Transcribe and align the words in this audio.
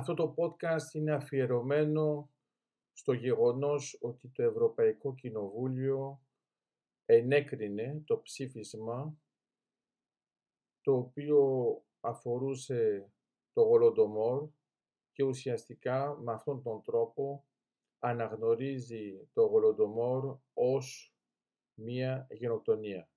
Αυτό 0.00 0.14
το 0.14 0.34
podcast 0.36 0.94
είναι 0.94 1.12
αφιερωμένο 1.12 2.30
στο 2.92 3.12
γεγονός 3.12 3.98
ότι 4.00 4.28
το 4.28 4.42
Ευρωπαϊκό 4.42 5.14
Κοινοβούλιο 5.14 6.22
ενέκρινε 7.04 8.02
το 8.06 8.20
ψήφισμα 8.20 9.16
το 10.80 10.96
οποίο 10.96 11.40
αφορούσε 12.00 13.10
το 13.52 13.62
Γολοντομόρ 13.62 14.50
και 15.12 15.22
ουσιαστικά 15.22 16.18
με 16.20 16.32
αυτόν 16.32 16.62
τον 16.62 16.82
τρόπο 16.82 17.46
αναγνωρίζει 17.98 19.28
το 19.32 19.42
Γολοντομόρ 19.42 20.38
ως 20.52 21.14
μία 21.74 22.26
γενοκτονία. 22.30 23.10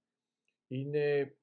Είναι 0.67 1.37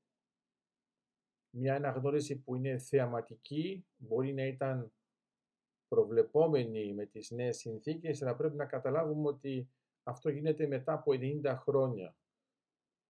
μια 1.50 1.74
αναγνώριση 1.74 2.40
που 2.40 2.54
είναι 2.54 2.78
θεαματική, 2.78 3.86
μπορεί 3.96 4.34
να 4.34 4.46
ήταν 4.46 4.92
προβλεπόμενη 5.90 6.94
με 6.94 7.06
τις 7.06 7.30
νέες 7.30 7.56
συνθήκες, 7.56 8.22
αλλά 8.22 8.36
πρέπει 8.36 8.56
να 8.56 8.66
καταλάβουμε 8.66 9.28
ότι 9.28 9.70
αυτό 10.02 10.28
γίνεται 10.30 10.66
μετά 10.66 10.92
από 10.92 11.12
90 11.14 11.56
χρόνια. 11.56 12.16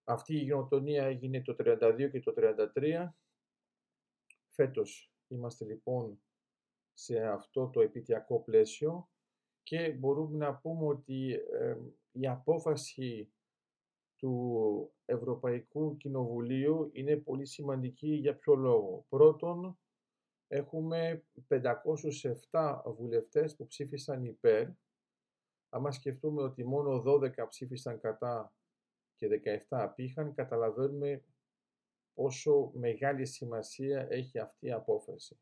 Αυτή 0.05 0.35
η 0.35 0.43
γενοκτονία 0.43 1.05
έγινε 1.05 1.43
το 1.43 1.57
32 1.59 2.09
και 2.11 2.21
το 2.21 2.33
33. 2.37 3.09
Φέτος 4.49 5.13
είμαστε 5.29 5.65
λοιπόν 5.65 6.23
σε 6.93 7.27
αυτό 7.27 7.69
το 7.69 7.81
επιτιακό 7.81 8.41
πλαίσιο 8.41 9.11
και 9.63 9.91
μπορούμε 9.91 10.37
να 10.37 10.55
πούμε 10.57 10.87
ότι 10.87 11.39
η 12.11 12.27
απόφαση 12.27 13.33
του 14.17 14.93
Ευρωπαϊκού 15.05 15.97
Κοινοβουλίου 15.97 16.91
είναι 16.93 17.17
πολύ 17.17 17.47
σημαντική 17.47 18.15
για 18.15 18.37
ποιο 18.37 18.55
λόγο; 18.55 19.07
Πρώτον, 19.09 19.79
έχουμε 20.53 21.25
507 21.49 22.83
βουλευτές 22.97 23.57
που 23.57 23.67
ψήφισαν 23.67 24.25
υπέρ. 24.25 24.69
Αν 25.69 25.93
σκεφτούμε 25.93 26.43
ότι 26.43 26.65
μόνο 26.65 27.03
12 27.07 27.31
ψήφισαν 27.49 28.01
κατά 28.01 28.55
και 29.15 29.29
17 29.45 29.61
απήχαν, 29.69 30.35
καταλαβαίνουμε 30.35 31.25
πόσο 32.15 32.71
μεγάλη 32.75 33.27
σημασία 33.27 34.07
έχει 34.11 34.39
αυτή 34.39 34.67
η 34.67 34.73
απόφαση. 34.73 35.41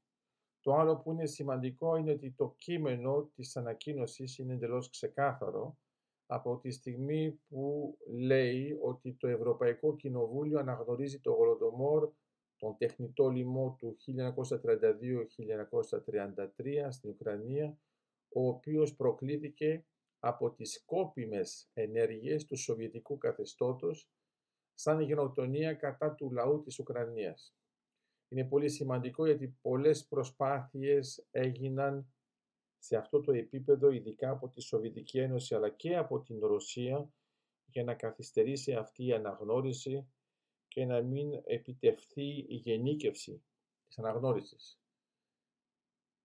Το 0.61 0.75
άλλο 0.75 0.97
που 0.97 1.13
είναι 1.13 1.27
σημαντικό 1.27 1.97
είναι 1.97 2.13
ότι 2.13 2.33
το 2.33 2.55
κείμενο 2.59 3.31
της 3.35 3.57
ανακοίνωσης 3.57 4.39
είναι 4.39 4.55
εντελώς 4.55 4.91
ξεκάθαρο 4.91 5.79
από 6.27 6.59
τη 6.59 6.71
στιγμή 6.71 7.41
που 7.49 7.97
λέει 8.07 8.79
ότι 8.83 9.15
το 9.15 9.29
Ευρωπαϊκό 9.29 9.97
Κοινοβούλιο 9.97 10.59
αναγνωρίζει 10.59 11.21
το 11.21 11.33
Γολοντομόρ, 11.33 12.13
τον 12.59 12.77
τεχνητό 12.77 13.29
λοιμό 13.29 13.77
του 13.79 13.97
1932-1933 14.07 16.87
στην 16.89 17.11
Ουκρανία, 17.11 17.79
ο 18.29 18.49
οποίος 18.49 18.97
προκλήθηκε 18.97 19.85
από 20.19 20.53
τις 20.53 20.73
σκόπιμες 20.73 21.71
ενέργειες 21.73 22.45
του 22.45 22.57
Σοβιετικού 22.57 23.19
καθεστώτος 23.19 24.11
σαν 24.75 25.01
γενοκτονία 25.01 25.75
κατά 25.75 26.15
του 26.15 26.31
λαού 26.31 26.61
της 26.61 26.79
Ουκρανίας. 26.79 27.57
Είναι 28.29 28.45
πολύ 28.45 28.69
σημαντικό 28.69 29.27
γιατί 29.27 29.57
πολλές 29.61 30.07
προσπάθειες 30.07 31.27
έγιναν 31.31 32.13
σε 32.79 32.97
αυτό 32.97 33.21
το 33.21 33.33
επίπεδο, 33.33 33.91
ειδικά 33.91 34.31
από 34.31 34.49
τη 34.49 34.61
Σοβιετική 34.61 35.19
Ένωση 35.19 35.55
αλλά 35.55 35.71
και 35.71 35.97
από 35.97 36.21
την 36.21 36.41
Ρωσία, 36.41 37.13
για 37.71 37.85
να 37.85 37.95
καθυστερήσει 37.95 38.75
αυτή 38.75 39.07
η 39.07 39.13
αναγνώριση 39.13 40.09
και 40.69 40.85
να 40.85 41.03
μην 41.03 41.43
επιτευχθεί 41.45 42.45
η 42.49 42.55
γενίκευση 42.55 43.43
της 43.87 43.99
αναγνώρισης. 43.99 44.81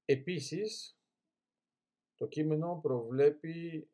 Επίσης, 0.06 0.98
το 2.16 2.28
κείμενο 2.28 2.80
προβλέπει 2.82 3.88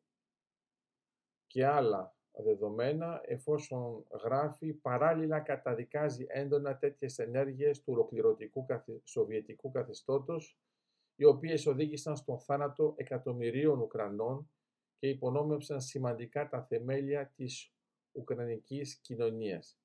και 1.46 1.66
άλλα 1.66 2.14
δεδομένα 2.32 3.20
εφόσον 3.24 4.06
γράφει 4.24 4.72
παράλληλα 4.72 5.40
καταδικάζει 5.40 6.26
έντονα 6.28 6.76
τέτοιες 6.76 7.18
ενέργειες 7.18 7.82
του 7.82 7.92
ολοκληρωτικού 7.92 8.66
σοβιετικού 9.04 9.70
καθεστώτος 9.70 10.58
οι 11.16 11.24
οποίες 11.24 11.66
οδήγησαν 11.66 12.16
στον 12.16 12.40
θάνατο 12.40 12.94
εκατομμυρίων 12.96 13.80
Ουκρανών 13.80 14.50
και 14.98 15.08
υπονόμευσαν 15.08 15.80
σημαντικά 15.80 16.48
τα 16.48 16.62
θεμέλια 16.62 17.32
της 17.36 17.72
Ουκρανικής 18.12 18.96
κοινωνίας. 18.96 19.78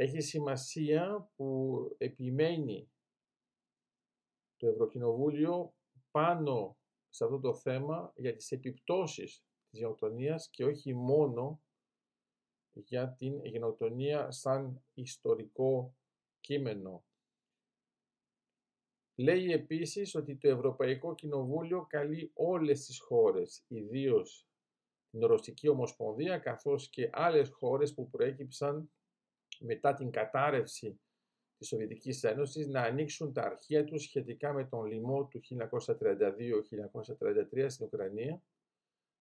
Έχει 0.00 0.20
σημασία 0.20 1.30
που 1.36 1.78
επιμένει 1.98 2.90
το 4.56 4.66
Ευρωκοινοβούλιο 4.66 5.74
πάνω 6.10 6.78
σε 7.08 7.24
αυτό 7.24 7.40
το 7.40 7.54
θέμα 7.54 8.12
για 8.16 8.34
τις 8.34 8.50
επιπτώσεις 8.50 9.44
της 9.70 9.80
γενοκτονίας 9.80 10.50
και 10.50 10.64
όχι 10.64 10.94
μόνο 10.94 11.62
για 12.72 13.14
την 13.14 13.44
γενοκτονία 13.44 14.30
σαν 14.30 14.84
ιστορικό 14.94 15.96
κείμενο. 16.40 17.04
Λέει 19.14 19.52
επίσης 19.52 20.14
ότι 20.14 20.36
το 20.36 20.48
Ευρωπαϊκό 20.48 21.14
Κοινοβούλιο 21.14 21.86
καλεί 21.86 22.30
όλες 22.34 22.84
τις 22.84 23.00
χώρες, 23.00 23.64
ιδίως 23.68 24.48
την 25.10 25.26
Ρωσική 25.26 25.68
Ομοσπονδία, 25.68 26.38
καθώς 26.38 26.88
και 26.88 27.10
άλλες 27.12 27.50
χώρες 27.50 27.94
που 27.94 28.10
προέκυψαν 28.10 28.90
μετά 29.60 29.94
την 29.94 30.10
κατάρρευση 30.10 31.00
της 31.56 31.68
Σοβιετικής 31.68 32.24
Ένωσης 32.24 32.66
να 32.66 32.82
ανοίξουν 32.82 33.32
τα 33.32 33.42
αρχεία 33.42 33.84
τους 33.84 34.02
σχετικά 34.02 34.52
με 34.52 34.64
τον 34.64 34.84
λοιμό 34.84 35.26
του 35.26 35.40
1932-1933 35.40 37.66
στην 37.66 37.86
Ουκρανία. 37.86 38.42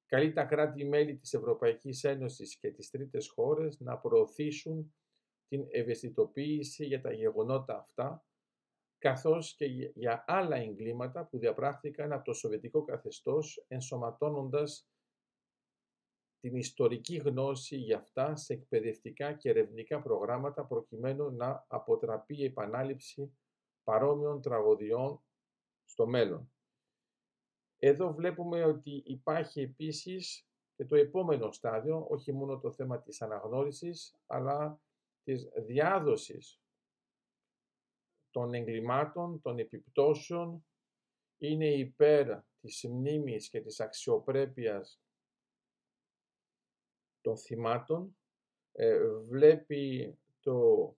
Καλεί 0.05 0.33
τα 0.33 0.43
κράτη-μέλη 0.43 1.15
της 1.15 1.33
Ευρωπαϊκής 1.33 2.03
Ένωσης 2.03 2.57
και 2.57 2.71
τις 2.71 2.89
τρίτες 2.89 3.29
χώρες 3.29 3.79
να 3.79 3.97
προωθήσουν 3.97 4.93
την 5.47 5.67
ευαισθητοποίηση 5.69 6.85
για 6.85 7.01
τα 7.01 7.11
γεγονότα 7.11 7.77
αυτά 7.77 8.25
καθώς 8.97 9.55
και 9.55 9.65
για 9.93 10.23
άλλα 10.27 10.55
εγκλήματα 10.55 11.25
που 11.25 11.37
διαπράχθηκαν 11.37 12.11
από 12.11 12.23
το 12.23 12.33
Σοβιετικό 12.33 12.83
καθεστώς 12.83 13.65
ενσωματώνοντας 13.67 14.89
την 16.39 16.55
ιστορική 16.55 17.15
γνώση 17.15 17.77
για 17.77 17.97
αυτά 17.97 18.35
σε 18.35 18.53
εκπαιδευτικά 18.53 19.33
και 19.33 19.49
ερευνητικά 19.49 20.01
προγράμματα 20.01 20.65
προκειμένου 20.65 21.31
να 21.31 21.65
αποτραπεί 21.67 22.37
η 22.37 22.43
επανάληψη 22.43 23.37
παρόμοιων 23.83 24.41
τραγωδιών 24.41 25.23
στο 25.85 26.07
μέλλον. 26.07 26.51
Εδώ 27.77 28.13
βλέπουμε 28.13 28.63
ότι 28.63 29.03
υπάρχει 29.05 29.61
επίσης 29.61 30.47
και 30.75 30.85
το 30.85 30.95
επόμενο 30.95 31.51
στάδιο, 31.51 32.05
όχι 32.09 32.33
μόνο 32.33 32.59
το 32.59 32.71
θέμα 32.71 33.01
της 33.01 33.21
αναγνώρισης, 33.21 34.15
αλλά 34.25 34.81
της 35.23 35.49
διάδοσης 35.65 36.61
των 38.29 38.53
εγκλημάτων, 38.53 39.41
των 39.41 39.59
επιπτώσεων, 39.59 40.65
είναι 41.37 41.67
υπέρ 41.67 42.39
της 42.59 42.83
μνήμης 42.89 43.49
και 43.49 43.61
της 43.61 43.79
αξιοπρέπειας 43.79 45.01
των 47.21 47.37
θυμάτων, 47.37 48.17
ε, 48.71 49.07
βλέπει 49.07 50.17
το 50.39 50.95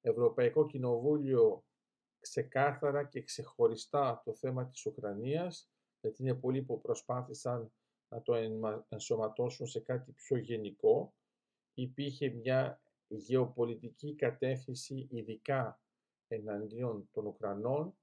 Ευρωπαϊκό 0.00 0.66
Κοινοβούλιο 0.66 1.64
ξεκάθαρα 2.20 3.04
και 3.04 3.22
ξεχωριστά 3.22 4.22
το 4.24 4.34
θέμα 4.34 4.66
της 4.66 4.86
Ουκρανίας, 4.86 5.70
γιατί 6.00 6.22
είναι 6.22 6.34
πολλοί 6.34 6.62
που 6.62 6.80
προσπάθησαν 6.80 7.72
να 8.08 8.22
το 8.22 8.34
ενσωματώσουν 8.88 9.66
σε 9.66 9.80
κάτι 9.80 10.12
πιο 10.12 10.36
γενικό. 10.36 11.14
Υπήρχε 11.74 12.28
μια 12.28 12.82
γεωπολιτική 13.08 14.14
κατεύθυνση 14.14 15.08
ειδικά 15.10 15.80
εναντίον 16.28 17.08
των 17.12 17.26
Ουκρανών, 17.26 17.96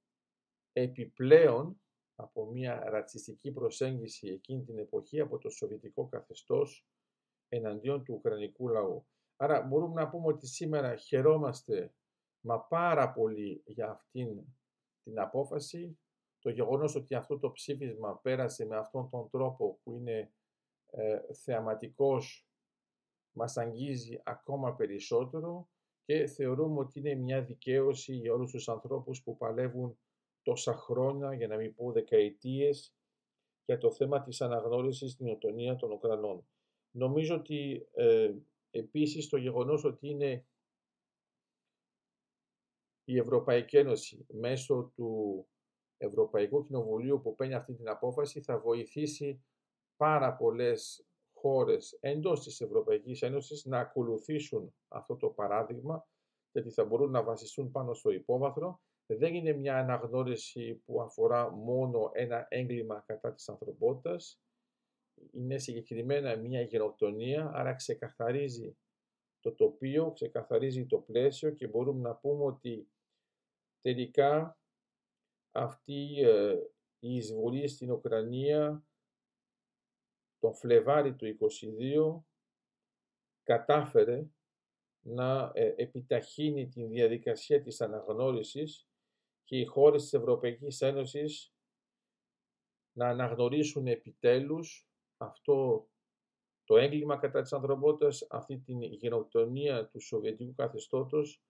επιπλέον 0.73 1.81
από 2.15 2.45
μια 2.45 2.89
ρατσιστική 2.89 3.51
προσέγγιση 3.51 4.27
εκείνη 4.27 4.63
την 4.63 4.77
εποχή 4.77 5.19
από 5.19 5.37
το 5.37 5.49
σοβιετικό 5.49 6.07
καθεστώς 6.07 6.85
εναντίον 7.49 8.03
του 8.03 8.13
Ουκρανικού 8.13 8.67
λαού. 8.67 9.05
Άρα 9.35 9.61
μπορούμε 9.61 10.01
να 10.01 10.09
πούμε 10.09 10.27
ότι 10.27 10.47
σήμερα 10.47 10.95
χαιρόμαστε 10.95 11.93
μα 12.41 12.59
πάρα 12.59 13.11
πολύ 13.11 13.61
για 13.65 13.89
αυτήν 13.89 14.41
την 15.03 15.19
απόφαση. 15.19 15.99
Το 16.39 16.49
γεγονός 16.49 16.95
ότι 16.95 17.15
αυτό 17.15 17.39
το 17.39 17.51
ψήφισμα 17.51 18.17
πέρασε 18.17 18.65
με 18.65 18.77
αυτόν 18.77 19.09
τον 19.09 19.29
τρόπο 19.29 19.79
που 19.83 19.93
είναι 19.93 20.31
ε, 20.91 21.19
θεαματικός 21.33 22.49
μας 23.31 23.57
αγγίζει 23.57 24.21
ακόμα 24.23 24.75
περισσότερο 24.75 25.69
και 26.05 26.25
θεωρούμε 26.25 26.79
ότι 26.79 26.99
είναι 26.99 27.15
μια 27.15 27.41
δικαίωση 27.41 28.13
για 28.13 28.33
όλους 28.33 28.51
τους 28.51 28.69
ανθρώπους 28.69 29.23
που 29.23 29.37
παλεύουν 29.37 29.99
τόσα 30.41 30.73
χρόνια, 30.73 31.33
για 31.33 31.47
να 31.47 31.55
μην 31.55 31.75
πω 31.75 31.91
δεκαετίες, 31.91 32.95
για 33.65 33.77
το 33.77 33.91
θέμα 33.91 34.21
της 34.21 34.41
αναγνώρισης 34.41 35.11
στην 35.11 35.29
οτονία 35.29 35.75
των 35.75 35.91
Ουκρανών. 35.91 36.47
Νομίζω 36.91 37.35
ότι 37.35 37.87
ε, 37.93 38.33
επίσης 38.71 39.27
το 39.27 39.37
γεγονός 39.37 39.83
ότι 39.83 40.07
είναι 40.09 40.45
η 43.03 43.17
Ευρωπαϊκή 43.17 43.77
Ένωση 43.77 44.25
μέσω 44.29 44.91
του 44.95 45.45
Ευρωπαϊκό 45.97 46.63
Κοινοβουλίο 46.63 47.19
που 47.19 47.35
παίρνει 47.35 47.53
αυτή 47.53 47.73
την 47.73 47.89
απόφαση 47.89 48.41
θα 48.41 48.59
βοηθήσει 48.59 49.43
πάρα 49.97 50.35
πολλές 50.35 51.05
χώρες 51.33 51.97
εντός 51.99 52.43
της 52.43 52.61
Ευρωπαϊκής 52.61 53.21
Ένωσης 53.21 53.65
να 53.65 53.79
ακολουθήσουν 53.79 54.73
αυτό 54.87 55.15
το 55.15 55.29
παράδειγμα 55.29 56.07
γιατί 56.51 56.69
θα 56.69 56.85
μπορούν 56.85 57.11
να 57.11 57.23
βασιστούν 57.23 57.71
πάνω 57.71 57.93
στο 57.93 58.11
υπόβαθρο. 58.11 58.81
Δεν 59.05 59.33
είναι 59.33 59.53
μια 59.53 59.77
αναγνώριση 59.77 60.81
που 60.85 61.01
αφορά 61.01 61.51
μόνο 61.51 62.09
ένα 62.13 62.45
έγκλημα 62.49 63.03
κατά 63.05 63.33
της 63.33 63.49
ανθρωπότητας. 63.49 64.41
Είναι 65.31 65.57
συγκεκριμένα 65.57 66.35
μια 66.35 66.61
γενοκτονία, 66.61 67.51
άρα 67.53 67.73
ξεκαθαρίζει 67.73 68.77
το 69.39 69.53
τοπίο, 69.55 70.11
ξεκαθαρίζει 70.11 70.85
το 70.85 70.97
πλαίσιο 70.97 71.51
και 71.51 71.67
μπορούμε 71.67 72.01
να 72.01 72.15
πούμε 72.15 72.43
ότι 72.43 72.89
τελικά 73.81 74.59
αυτή 75.51 76.21
ε, 76.21 76.55
η 76.99 77.15
εισβολή 77.15 77.67
στην 77.67 77.91
Ουκρανία 77.91 78.83
τον 80.39 80.53
Φλεβάρι 80.53 81.15
του 81.15 81.37
22 81.39 82.23
κατάφερε 83.43 84.27
να 85.01 85.51
ε, 85.53 85.73
επιταχύνει 85.77 86.67
την 86.67 86.89
διαδικασία 86.89 87.61
της 87.61 87.81
αναγνώρισης 87.81 88.87
και 89.43 89.57
οι 89.57 89.65
χώρες 89.65 90.01
της 90.01 90.13
Ευρωπαϊκής 90.13 90.81
Ένωσης 90.81 91.53
να 92.91 93.07
αναγνωρίσουν 93.07 93.87
επιτέλους 93.87 94.88
αυτό 95.19 95.87
το 96.63 96.77
έγκλημα 96.77 97.17
κατά 97.17 97.41
της 97.41 97.53
ανθρωπότητας, 97.53 98.27
αυτή 98.29 98.57
την 98.59 98.81
γενοκτονία 98.81 99.87
του 99.87 99.99
Σοβιετικού 99.99 100.53
καθεστώτος 100.53 101.41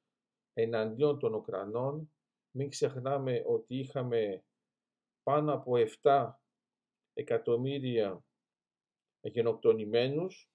εναντίον 0.54 1.20
των 1.20 1.34
Ουκρανών. 1.34 2.14
Μην 2.52 2.70
ξεχνάμε 2.70 3.44
ότι 3.46 3.76
είχαμε 3.76 4.44
πάνω 5.24 5.54
από 5.54 5.74
7 6.02 6.32
εκατομμύρια 7.14 8.24
γενοκτονημένους 9.22 10.52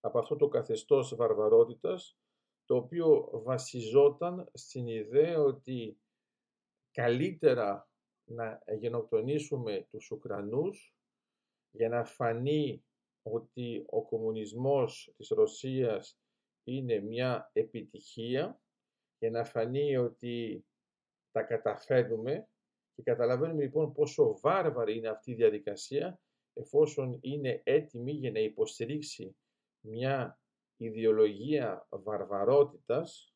από 0.00 0.18
αυτό 0.18 0.36
το 0.36 0.48
καθεστώς 0.48 1.14
βαρβαρότητας, 1.14 2.18
το 2.64 2.76
οποίο 2.76 3.30
βασιζόταν 3.32 4.50
στην 4.54 4.86
ιδέα 4.86 5.40
ότι 5.40 6.00
καλύτερα 6.90 7.88
να 8.24 8.62
γενοκτονήσουμε 8.78 9.86
τους 9.90 10.10
Ουκρανούς 10.10 10.94
για 11.72 11.88
να 11.88 12.04
φανεί 12.04 12.84
ότι 13.22 13.84
ο 13.88 14.04
κομμουνισμός 14.04 15.12
της 15.16 15.28
Ρωσίας 15.28 16.20
είναι 16.64 17.00
μια 17.00 17.50
επιτυχία, 17.52 18.60
για 19.18 19.30
να 19.30 19.44
φανεί 19.44 19.96
ότι 19.96 20.64
τα 21.30 21.42
καταφέρνουμε 21.42 22.48
και 22.94 23.02
καταλαβαίνουμε 23.02 23.62
λοιπόν 23.62 23.92
πόσο 23.92 24.38
βάρβαρη 24.40 24.96
είναι 24.96 25.08
αυτή 25.08 25.30
η 25.30 25.34
διαδικασία 25.34 26.20
εφόσον 26.52 27.18
είναι 27.20 27.60
έτοιμη 27.64 28.12
για 28.12 28.30
να 28.30 28.38
υποστηρίξει 28.38 29.36
μια 29.80 30.40
ιδεολογία 30.76 31.86
βαρβαρότητας, 31.90 33.34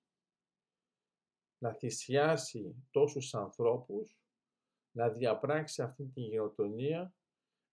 να 1.59 1.75
θυσιάσει 1.75 2.87
τόσους 2.91 3.35
ανθρώπους, 3.35 4.19
να 4.97 5.09
διαπράξει 5.09 5.83
αυτή 5.83 6.05
την 6.05 6.23
γενοτονία 6.23 7.15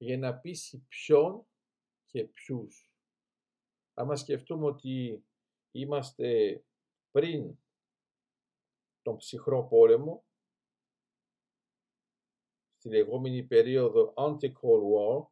για 0.03 0.17
να 0.17 0.35
πείσει 0.35 0.85
ποιον 0.87 1.45
και 2.05 2.23
ποιους. 2.23 2.91
Άμα 3.93 4.15
σκεφτούμε 4.15 4.65
ότι 4.65 5.25
είμαστε 5.71 6.63
πριν 7.11 7.57
τον 9.01 9.17
ψυχρό 9.17 9.63
πόλεμο, 9.63 10.25
στη 12.75 12.89
λεγόμενη 12.89 13.43
περίοδο 13.43 14.13
anti-Cold 14.17 14.83
War, 14.95 15.27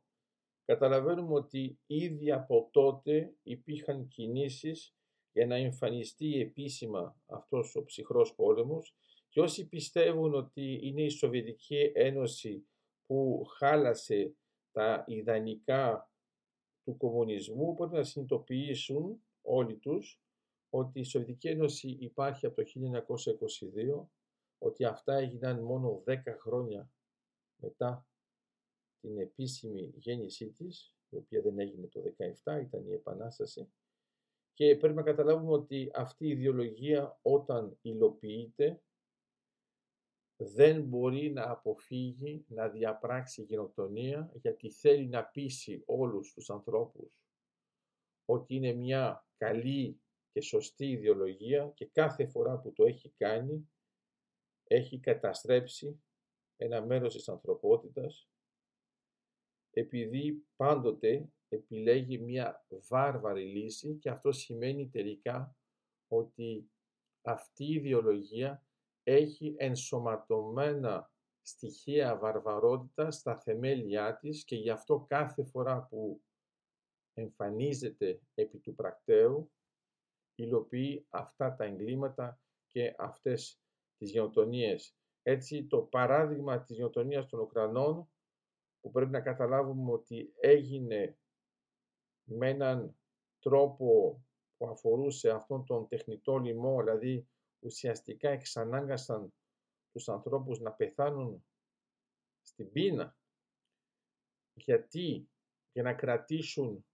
καταλαβαίνουμε 0.65 1.33
ότι 1.33 1.79
ήδη 1.85 2.31
από 2.31 2.69
τότε 2.71 3.35
υπήρχαν 3.43 4.07
κινήσεις 4.07 4.95
για 5.31 5.45
να 5.45 5.55
εμφανιστεί 5.55 6.39
επίσημα 6.39 7.21
αυτός 7.25 7.75
ο 7.75 7.83
ψυχρός 7.83 8.35
πόλεμος 8.35 8.95
και 9.29 9.41
όσοι 9.41 9.67
πιστεύουν 9.67 10.33
ότι 10.33 10.79
είναι 10.81 11.03
η 11.03 11.09
Σοβιετική 11.09 11.91
Ένωση 11.93 12.65
που 13.05 13.45
χάλασε 13.57 14.35
τα 14.71 15.03
ιδανικά 15.07 16.11
του 16.83 16.97
κομμουνισμού 16.97 17.75
πρέπει 17.75 17.93
να 17.93 18.03
συνειδητοποιήσουν 18.03 19.23
όλοι 19.41 19.77
τους 19.77 20.21
ότι 20.69 20.99
η 20.99 21.03
Σοβιετική 21.03 21.47
Ένωση 21.47 21.97
υπάρχει 21.99 22.45
από 22.45 22.55
το 22.55 22.63
1922, 24.03 24.07
ότι 24.57 24.85
αυτά 24.85 25.13
έγιναν 25.13 25.63
μόνο 25.63 26.03
10 26.07 26.17
χρόνια 26.39 26.91
μετά 27.55 28.05
την 28.99 29.19
επίσημη 29.19 29.93
γέννησή 29.95 30.49
της, 30.49 30.95
η 31.09 31.15
οποία 31.15 31.41
δεν 31.41 31.59
έγινε 31.59 31.87
το 31.87 32.01
17, 32.43 32.61
ήταν 32.61 32.87
η 32.87 32.93
Επανάσταση, 32.93 33.71
και 34.53 34.75
πρέπει 34.75 34.95
να 34.95 35.03
καταλάβουμε 35.03 35.51
ότι 35.51 35.91
αυτή 35.93 36.25
η 36.25 36.29
ιδεολογία 36.29 37.19
όταν 37.21 37.77
υλοποιείται 37.81 38.81
δεν 40.43 40.83
μπορεί 40.83 41.31
να 41.31 41.51
αποφύγει 41.51 42.45
να 42.47 42.69
διαπράξει 42.69 43.43
γενοκτονία 43.43 44.31
γιατί 44.33 44.71
θέλει 44.71 45.07
να 45.07 45.25
πείσει 45.25 45.83
όλους 45.85 46.33
τους 46.33 46.49
ανθρώπους 46.49 47.21
ότι 48.25 48.55
είναι 48.55 48.73
μια 48.73 49.27
καλή 49.37 50.01
και 50.31 50.41
σωστή 50.41 50.85
ιδεολογία 50.89 51.71
και 51.75 51.85
κάθε 51.85 52.27
φορά 52.27 52.59
που 52.59 52.73
το 52.73 52.83
έχει 52.83 53.09
κάνει 53.09 53.69
έχει 54.63 54.99
καταστρέψει 54.99 56.01
ένα 56.55 56.85
μέρος 56.85 57.13
της 57.13 57.29
ανθρωπότητας 57.29 58.29
επειδή 59.71 60.45
πάντοτε 60.55 61.29
επιλέγει 61.49 62.17
μια 62.17 62.65
βάρβαρη 62.87 63.45
λύση 63.45 63.95
και 63.95 64.09
αυτό 64.09 64.31
σημαίνει 64.31 64.89
τελικά 64.89 65.55
ότι 66.07 66.71
αυτή 67.21 67.65
η 67.65 67.73
ιδεολογία 67.73 68.65
έχει 69.03 69.55
ενσωματωμένα 69.57 71.11
στοιχεία 71.41 72.17
βαρβαρότητα 72.17 73.11
στα 73.11 73.37
θεμέλια 73.37 74.17
της 74.17 74.43
και 74.43 74.55
γι' 74.55 74.69
αυτό 74.69 75.05
κάθε 75.07 75.43
φορά 75.43 75.83
που 75.83 76.21
εμφανίζεται 77.13 78.21
επί 78.33 78.57
του 78.57 78.75
πρακτέου 78.75 79.51
υλοποιεί 80.35 81.05
αυτά 81.09 81.55
τα 81.55 81.63
εγκλήματα 81.63 82.39
και 82.67 82.95
αυτές 82.97 83.61
τις 83.97 84.11
γενοτονίες. 84.11 84.95
Έτσι 85.21 85.65
το 85.65 85.81
παράδειγμα 85.81 86.63
της 86.63 86.75
γενοτονίας 86.75 87.27
των 87.27 87.39
Ουκρανών 87.39 88.11
που 88.79 88.91
πρέπει 88.91 89.11
να 89.11 89.21
καταλάβουμε 89.21 89.91
ότι 89.91 90.33
έγινε 90.39 91.17
με 92.23 92.49
έναν 92.49 92.95
τρόπο 93.39 94.21
που 94.57 94.67
αφορούσε 94.67 95.29
αυτόν 95.29 95.65
τον 95.65 95.87
τεχνητό 95.87 96.37
λοιμό, 96.37 96.83
δηλαδή 96.83 97.27
ουσιαστικά 97.61 98.29
εξανάγκασαν 98.29 99.33
τους 99.91 100.09
ανθρώπους 100.09 100.59
να 100.59 100.71
πεθάνουν 100.71 101.45
στην 102.41 102.71
πείνα. 102.71 103.15
Γιατί, 104.53 105.29
για 105.71 105.83
να 105.83 105.93
κρατήσουν 105.93 106.85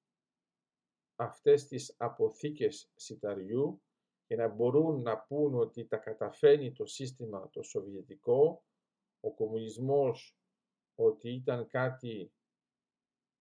αυτές 1.16 1.68
τις 1.68 1.96
αποθήκες 1.98 2.92
σιταριού 2.96 3.82
για 4.28 4.38
να 4.38 4.48
μπορούν 4.48 5.02
να 5.02 5.20
πούν 5.20 5.56
ότι 5.56 5.86
τα 5.86 5.98
καταφέρνει 5.98 6.72
το 6.72 6.86
σύστημα 6.86 7.50
το 7.50 7.64
σοβιετικό, 7.64 8.64
ο 9.20 9.34
κομμουνισμός 9.34 10.38
ότι 10.96 11.34
ήταν 11.34 11.68
κάτι 11.68 12.32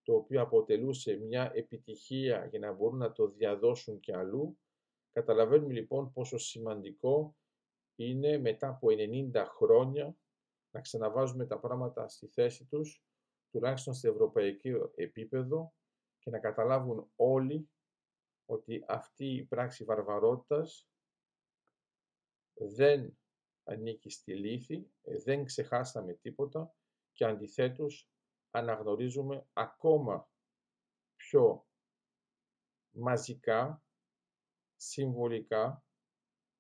το 0.03 0.15
οποίο 0.15 0.41
αποτελούσε 0.41 1.17
μια 1.17 1.51
επιτυχία 1.55 2.47
για 2.47 2.59
να 2.59 2.73
μπορούν 2.73 2.99
να 2.99 3.13
το 3.13 3.29
διαδώσουν 3.29 4.01
και 4.01 4.17
αλλού. 4.17 4.59
Καταλαβαίνουμε 5.17 5.73
λοιπόν 5.73 6.13
πόσο 6.13 6.39
σημαντικό 6.39 7.37
είναι 7.95 8.39
μετά 8.39 8.69
από 8.69 8.89
90 8.91 9.45
χρόνια 9.49 10.17
να 10.71 10.81
ξαναβάζουμε 10.81 11.47
τα 11.47 11.59
πράγματα 11.59 12.09
στη 12.09 12.27
θέση 12.27 12.65
τους, 12.65 13.03
τουλάχιστον 13.51 13.95
σε 13.95 14.09
ευρωπαϊκό 14.09 14.93
επίπεδο 14.95 15.75
και 16.19 16.31
να 16.31 16.39
καταλάβουν 16.39 17.11
όλοι 17.17 17.71
ότι 18.47 18.85
αυτή 18.89 19.27
η 19.35 19.45
πράξη 19.45 19.85
βαρβαρότητας 19.85 20.89
δεν 22.55 23.19
ανήκει 23.65 24.11
στη 24.11 24.35
λύθη, 24.35 24.91
δεν 25.25 25.45
ξεχάσαμε 25.45 26.13
τίποτα 26.13 26.75
και 27.13 27.25
αντιθέτως 27.25 28.11
αναγνωρίζουμε 28.51 29.47
ακόμα 29.53 30.31
πιο 31.17 31.67
μαζικά, 32.91 33.81
συμβολικά, 34.77 35.85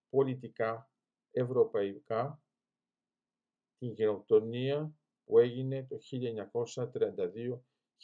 πολιτικά, 0.08 0.90
ευρωπαϊκά 1.30 2.42
την 3.78 3.92
γενοκτονία 3.92 4.94
που 5.24 5.38
έγινε 5.38 5.86
το 5.86 5.98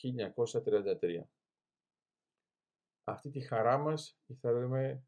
1932-1933. 0.03 1.23
Αυτή 3.05 3.31
τη 3.31 3.41
χαρά 3.41 3.79
μας 3.79 4.19
ήθελαμε 4.27 5.07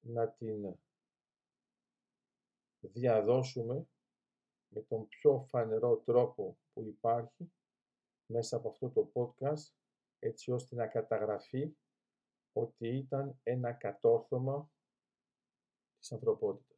να 0.00 0.28
την 0.28 0.76
διαδώσουμε 2.80 3.86
με 4.68 4.80
τον 4.80 5.08
πιο 5.08 5.40
φανερό 5.48 5.96
τρόπο 5.96 6.58
που 6.72 6.84
υπάρχει 6.84 7.52
μέσα 8.26 8.56
από 8.56 8.68
αυτό 8.68 8.90
το 8.90 9.12
podcast 9.14 9.74
έτσι 10.18 10.52
ώστε 10.52 10.74
να 10.74 10.86
καταγραφεί 10.86 11.76
ότι 12.52 12.88
ήταν 12.88 13.38
ένα 13.42 13.72
κατόρθωμα 13.72 14.70
της 15.98 16.12
ανθρωπότητας. 16.12 16.71